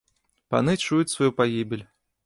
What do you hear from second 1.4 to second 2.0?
пагібель.